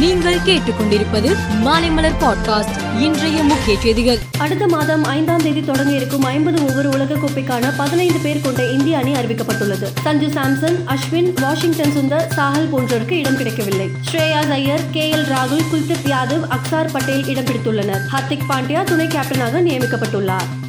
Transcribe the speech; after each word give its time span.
நீங்கள் 0.00 0.38
கேட்டுக்கொண்டிருப்பது 0.38 1.36
மாலைமலர் 1.64 2.12
பாட்காஸ்ட் 2.20 3.00
இன்றைய 3.00 3.42
முக்கிய 3.42 3.80
செய்திகள். 3.80 4.18
அடுத்த 4.38 4.66
மாதம் 4.66 5.04
ஐந்தாம் 5.04 5.42
தேதி 5.42 5.64
தொடங்க 5.64 5.92
இருக்கும் 5.92 6.22
ஐம்பது 6.22 6.62
ஓவர் 6.62 6.88
உலகக்கோப்பைக்கான 6.88 7.72
பதினைந்து 7.76 8.18
பேர் 8.22 8.40
கொண்ட 8.40 8.70
இந்திய 8.70 8.98
அணி 8.98 9.12
அறிவிக்கப்பட்டுள்ளது. 9.12 9.92
சஞ்சு 10.04 10.28
சாம்சன் 10.28 10.76
அஸ்வின் 10.86 11.40
வாஷிங்டன் 11.40 11.90
சுந்தர் 11.90 12.26
சாஹல் 12.36 12.68
போன்றோருக்கு 12.72 13.10
இடம் 13.10 13.36
கிடைக்கவில்லை. 13.36 13.90
ஸ்ரேயாஸ் 14.10 14.50
ஐயர் 14.50 14.90
கே 14.90 15.12
எல் 15.12 15.26
ராகுல் 15.26 15.64
குல்தீப் 15.72 16.08
யாதவ் 16.08 16.48
அக்சார் 16.50 16.88
பட்டேல் 16.92 17.26
இடம் 17.26 17.44
பிடித்துள்ளனர். 17.44 18.00
ஹர்திக் 18.12 18.46
பாண்டியா 18.48 18.84
துணை 18.84 19.06
கேப்டனாக 19.06 19.60
நியமிக்கப்பட்டுள்ளார். 19.60 20.59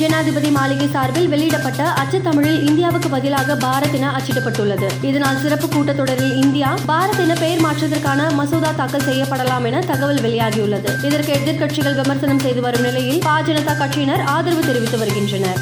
ஜனாதிபதி 0.00 0.50
மாளிகை 0.50 0.88
சார்பில் 0.88 1.28
வெளியிடப்பட்ட 1.28 1.82
அச்சத்தமிழில் 2.02 2.62
இந்தியாவுக்கு 2.68 3.08
பதிலாக 3.08 3.54
பாரத் 3.54 3.92
என 3.92 4.12
அச்சிடப்பட்டுள்ளது. 4.18 4.88
இதனால் 5.02 5.40
சிறப்பு 5.40 5.66
கூட்டத்தொடரில் 5.66 6.36
இந்தியா 6.36 6.74
பாரத் 6.88 7.20
என 7.20 7.34
பெயர் 7.34 7.60
மாற்றத்திற்கான 7.60 8.30
மசோதா 8.34 8.70
தாக்கல் 8.76 9.06
செய்யப்படலாம் 9.08 9.64
என 9.64 9.80
தகவல் 9.80 10.22
வெளியாகியுள்ளது. 10.26 11.04
இதற்கு 11.04 11.32
எதிர்க்கட்சிகள் 11.32 11.98
விமர்சனம் 12.00 12.38
செய்து 12.38 12.60
வரும் 12.60 12.82
நிலையில் 12.82 13.20
பா 13.22 13.40
ஜனதா 13.40 13.76
கட்சியினர் 13.82 14.24
ஆதரவு 14.24 14.66
தெரிவித்து 14.66 14.98
வருகின்றனர். 14.98 15.60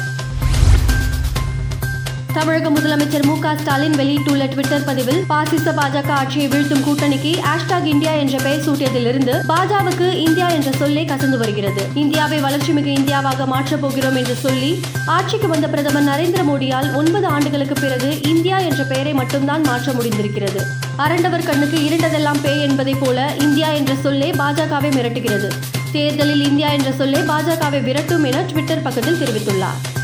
தமிழக 2.33 2.69
முதலமைச்சர் 2.69 3.25
மு 3.25 3.39
க 3.39 3.55
ஸ்டாலின் 3.57 3.95
வெளியிட்டுள்ள 3.95 4.45
ட்விட்டர் 4.45 4.83
பதிவில் 4.83 5.23
பாசிச 5.27 5.71
பாஜக 5.71 6.09
ஆட்சியை 6.11 6.47
வீழ்த்தும் 6.47 6.83
கூட்டணிக்கு 6.87 7.31
ஹேஷ்டாக் 7.45 7.85
இந்தியா 7.85 8.11
என்ற 8.11 8.37
பெயர் 8.37 8.63
சூட்டியதிலிருந்து 8.65 9.33
பாஜகவுக்கு 9.47 10.13
இந்தியா 10.13 10.49
என்ற 10.49 10.71
சொல்லே 10.71 11.05
கசந்து 11.05 11.37
வருகிறது. 11.37 11.83
இந்தியாவை 11.93 12.41
வளர்ச்சிமிகு 12.41 12.91
இந்தியாவாக 12.99 13.45
மாற்றப் 13.45 13.81
போகிறோம் 13.81 14.15
என்று 14.15 14.35
சொல்லி 14.35 14.81
ஆட்சிக்கு 15.05 15.47
வந்த 15.47 15.67
பிரதமர் 15.67 16.03
நரேந்திர 16.03 16.43
மோடியால் 16.43 16.95
ஒன்பது 16.95 17.27
ஆண்டுகளுக்கு 17.27 17.73
பிறகு 17.73 18.21
இந்தியா 18.21 18.57
என்ற 18.57 18.83
பெயரை 18.83 19.13
மட்டும்தான் 19.13 19.61
மாற்ற 19.61 19.91
முடிந்திருக்கிறது. 19.91 20.63
அரண்டவர் 20.97 21.45
கண்ணுக்கு 21.45 21.77
இருண்டதெல்லாம் 21.77 22.41
பேய் 22.41 22.61
என்பதைப் 22.61 22.99
போல 22.99 23.31
இந்தியா 23.39 23.69
என்ற 23.71 23.95
சொல்லே 24.03 24.31
பாஜகவை 24.31 24.91
மிரட்டுகிறது. 24.97 25.51
தேர்தலில் 25.91 26.43
இந்தியா 26.47 26.69
என்ற 26.69 26.91
சொல்லே 26.91 27.19
பாஜகவை 27.19 27.83
விரட்டும் 27.83 28.23
என 28.23 28.41
ட்விட்டர் 28.41 28.81
பக்கத்தில் 28.81 29.21
தெரிவித்துள்ளார். 29.21 29.98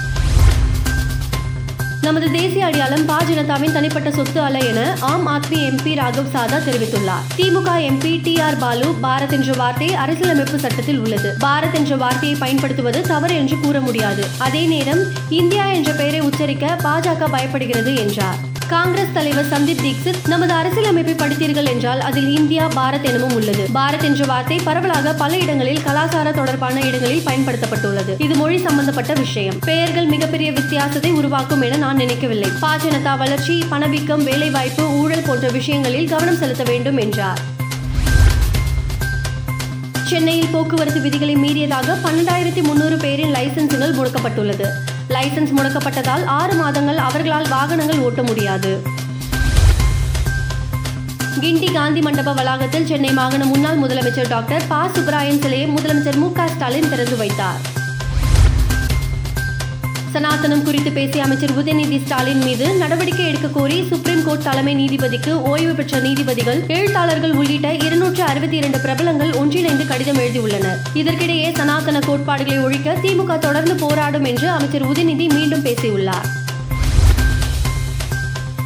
நமது 2.02 2.32
தேசிய 2.32 2.66
அடையாளம் 2.66 3.06
பா 3.06 3.22
ஜனதாவின் 3.24 3.72
தனிப்பட்ட 3.72 4.12
சொத்து 4.12 4.42
அல்ல 4.42 4.58
என 4.58 4.98
ஆம் 5.00 5.28
ஆத்மி 5.28 5.54
எம்பி 5.54 5.94
ராகவ் 5.96 6.30
சாதா 6.30 6.58
தெரிவித்துள்ளார். 6.58 7.26
DMK 7.38 7.70
MP 7.90 8.22
T 8.24 8.40
R 8.40 8.58
Baalu 8.58 8.96
Bharat 9.04 9.32
என்ற 9.32 9.54
வார்த்தை 9.54 9.94
அரசியலமைப்பு 9.94 10.60
சட்டத்தில் 10.60 11.00
உள்ளது. 11.00 11.38
பாரத் 11.40 11.73
என்ற 11.73 11.96
வார்த்தையை 11.96 12.38
பயன்படுத்துவது 12.40 13.02
தவறு 13.02 13.36
என்று 13.36 13.60
கூற 13.60 13.80
முடியாது. 13.80 14.28
அதே 14.38 14.66
நேரம் 14.66 15.04
இந்தியா 15.30 15.66
என்ற 15.66 15.92
பெயரை 15.92 16.20
உச்சரிக்க 16.20 16.78
பாஜக 16.84 17.28
பயப்படுகிறது 17.32 17.98
என்றார். 17.98 18.54
காங்கிரஸ் 18.67 19.13
தலைவர் 19.13 19.45
சந்தீப் 19.45 19.81
தீக்ஷித் 19.83 20.27
நமது 20.27 20.53
அரசியலமைப்பை 20.53 21.13
படித்தீர்கள் 21.13 21.67
என்றால் 21.67 21.99
அதில் 21.99 22.38
இந்தியா 22.38 22.67
பாரத் 22.67 23.03
எனவும் 23.03 23.33
உள்ளது. 23.33 23.67
பாரத் 23.73 24.03
என்ற 24.03 24.25
வார்த்தை 24.25 24.58
பரவலாக 24.63 25.13
பல 25.13 25.38
இடங்களில் 25.38 25.83
கலாச்சார 25.83 26.31
தொடர்பான 26.31 26.81
இடங்களில் 26.81 27.25
பயன்படுத்தப்பட்டுள்ளது. 27.25 28.16
இது 28.17 28.36
மொழி 28.36 28.58
சம்பந்தப்பட்ட 28.58 29.13
விஷயம். 29.13 29.59
பெயர்கள் 29.59 30.05
மிகப்பெரிய 30.05 30.52
வித்தியாசத்தை 30.52 31.11
உருவாக்கும் 31.11 31.61
என 31.61 31.77
நான் 31.77 31.95
நினைக்கவில்லை. 31.95 32.49
பாஜனதா 32.61 33.17
வளர்ச்சி 33.17 33.63
பணவீக்கம் 33.69 34.23
வேலைவாய்ப்பு 34.23 34.89
ஊழல் 34.89 35.23
போன்ற 35.25 35.49
விஷயங்களில் 35.49 36.09
கவனம் 36.09 36.38
செலுத்த 36.38 36.63
வேண்டும் 36.63 36.97
என்றார். 36.97 37.39
சென்னையில் 40.03 40.49
போக்குவரத்து 40.52 41.02
விதிகளை 41.02 41.36
மீறியதாக 41.36 41.97
பன்னெண்டாயிரத்தி 42.03 42.63
முன்னூறு 42.63 42.97
பேரின் 42.97 43.33
லைசன்ஸுகள் 43.33 43.95
முடக்கப்பட்டுள்ளது 43.95 44.66
லைசன்ஸ் 45.16 45.53
முடக்கப்பட்டதால் 45.58 46.25
ஆறு 46.25 46.53
மாதங்கள் 46.53 46.97
அவர்களால் 46.97 47.49
வாகனங்கள் 47.49 47.99
ஓட்ட 47.99 48.23
முடியாது. 48.23 48.81
கிண்டி 51.39 51.73
காந்தி 51.73 52.02
மண்டப 52.02 52.33
வளாகத்தில் 52.33 52.85
சென்னை 52.85 53.13
மாகாண 53.13 53.45
முன்னாள் 53.45 53.80
முதலமைச்சர் 53.80 54.30
டாக்டர் 54.30 54.67
ப. 54.67 54.75
சுப்பராயன் 54.88 55.39
சிலையை 55.39 55.69
முதலமைச்சர் 55.69 56.16
மு. 56.16 56.31
க. 56.31 56.47
ஸ்டாலின் 56.47 56.89
திறந்து 56.89 57.17
வைத்தார். 57.17 57.75
சனாதனம் 60.15 60.64
குறித்து 60.64 60.92
பேசிய 60.92 61.23
அமைச்சர் 61.23 61.52
உதயநிதி 61.52 61.98
ஸ்டாலின் 62.03 62.43
மீது 62.43 62.76
நடவடிக்கை 62.76 63.26
எடுக்க 63.26 63.48
கோரி 63.48 63.83
சுப்ரீம் 63.89 64.23
கோர்ட் 64.23 64.43
தலைமை 64.43 64.73
நீதிபதிக்கு 64.76 65.31
ஓய்வு 65.52 65.73
பெற்ற 65.73 65.99
நீதிபதிகள் 65.99 66.64
எழுத்தாளர்கள் 66.67 67.31
உள்ளிட்ட 67.31 67.73
இருநூற்று 67.73 68.23
அறுபத்தி 68.23 68.58
இரண்டு 68.58 68.80
பிரபலங்கள் 68.80 69.33
ஒன்றிணைந்து 69.33 69.86
கடிதம் 69.87 70.17
எழுதியுள்ளனர். 70.17 70.80
இதற்கிடையே 70.93 71.54
சனாதன 71.55 71.99
கோட்பாடுகளை 71.99 72.59
ஒழிக்க 72.59 72.98
திமுக 73.04 73.39
தொடர்ந்து 73.39 73.75
போராடும் 73.75 74.23
என்று 74.23 74.49
அமைச்சர் 74.49 74.87
உதயநிதி 74.92 75.27
மீண்டும் 75.33 75.61
பேசியுள்ளார். 75.61 76.27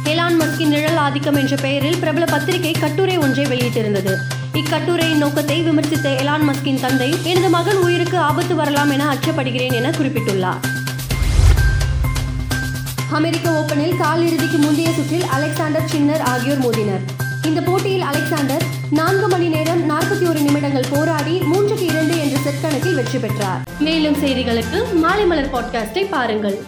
எலான் 0.04 0.38
மஸ்கின் 0.40 0.72
நிழல் 0.74 0.96
ஆதிக்கம் 0.96 1.36
என்ற 1.36 1.56
பெயரில் 1.56 1.98
பிரபல 1.98 2.24
பத்திரிகை 2.24 2.72
கட்டுரை 2.72 3.18
ஒன்றை 3.18 3.46
வெளியிட்டிருந்தது. 3.46 4.14
இக்கட்டுரையின் 4.54 5.22
நோக்கத்தை 5.24 5.60
விமர்சித்த 5.62 6.08
எலான் 6.22 6.48
மஸ்கின் 6.48 6.80
தந்தை 6.80 7.14
எனது 7.22 7.48
மகன் 7.48 7.76
உயிருக்கு 7.76 8.18
ஆபத்து 8.18 8.54
வரலாம் 8.54 8.90
என 8.90 9.14
அச்சப்படுகிறேன் 9.14 9.72
என 9.72 9.90
குறிப்பிட்டுள்ளார். 9.90 10.69
அமெரிக்க 13.12 13.50
ஓபனில் 13.50 13.96
காலிறுதிக்கு 13.96 14.58
முந்தைய 14.58 14.90
சுற்றில் 14.92 15.24
அலெக்சாண்டர் 15.24 15.86
சின்னர் 15.86 16.20
ஆகியோர் 16.20 16.58
மோதினர். 16.58 17.00
இந்த 17.42 17.60
போட்டியில் 17.60 18.00
அலெக்சாண்டர் 18.00 18.62
நான்கு 18.90 19.28
மணி 19.28 19.48
நேரம் 19.48 19.90
நாற்பத்தி 19.90 20.28
ஒரு 20.28 20.40
நிமிடங்கள் 20.40 20.90
போராடி 20.90 21.40
மூன்றுக்கு 21.40 21.86
இரண்டு 21.92 22.20
என்ற 22.20 22.38
செட் 22.38 22.60
கணக்கில் 22.62 22.94
வெற்றி 22.94 23.18
பெற்றார். 23.18 23.62
மேலும் 23.78 24.14
செய்திகளுக்கு 24.14 24.94
மாலை 24.94 25.26
மலர் 25.26 25.52
பாட்காஸ்டை 25.54 26.08
பாருங்கள். 26.10 26.58